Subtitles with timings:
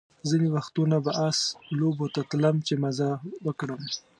[0.29, 1.39] ځینې وختونه به آس
[1.79, 3.09] لوبو ته تلم چې مزه
[3.45, 3.81] وکړم.